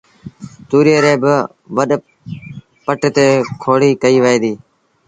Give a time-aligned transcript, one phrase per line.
[0.69, 1.35] تُوريئي ريٚ با
[1.75, 1.89] وڏُ
[2.85, 3.25] پٽ تي
[3.61, 4.57] کوڙيٚ ڪئيٚ وهي ديٚ